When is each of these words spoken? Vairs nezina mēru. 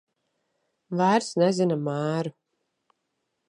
Vairs 1.01 1.29
nezina 1.43 1.79
mēru. 1.91 2.35